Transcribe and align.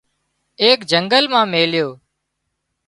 ايڪ 0.61 0.79
جنگل 0.91 1.23
مان 1.31 1.45
ميليو 1.53 1.87